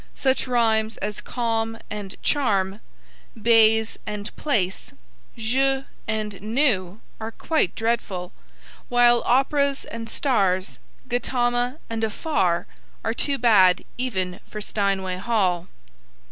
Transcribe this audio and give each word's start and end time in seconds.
Such 0.15 0.47
rhymes 0.47 0.97
as 0.97 1.21
'calm' 1.21 1.77
and 1.91 2.15
'charm,' 2.23 2.79
'baize' 3.39 3.99
and 4.07 4.35
'place,' 4.35 4.93
'jeu' 5.37 5.83
and 6.07 6.41
'knew,' 6.41 6.99
are 7.19 7.31
quite 7.31 7.75
dreadful, 7.75 8.33
while 8.89 9.21
'operas' 9.27 9.85
and 9.85 10.09
'stars,' 10.09 10.79
'Gautama' 11.07 11.77
and 11.87 12.03
'afar' 12.03 12.65
are 13.05 13.13
too 13.13 13.37
bad 13.37 13.85
even 13.99 14.39
for 14.49 14.59
Steinway 14.59 15.17
Hall. 15.17 15.67